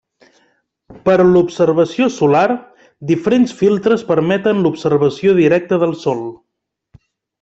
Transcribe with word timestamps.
Per 1.09 1.17
a 1.25 1.25
l'observació 1.33 2.07
solar, 2.15 2.41
diferents 3.11 3.53
filtres 3.59 4.07
permeten 4.13 4.65
l'observació 4.65 5.37
directa 5.41 5.81
del 5.85 5.95
sol. 6.07 6.25